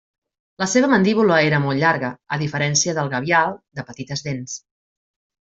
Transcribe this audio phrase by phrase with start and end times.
[0.61, 4.59] La seva mandíbula era molt llarga, a diferència del gavial, de petites dents.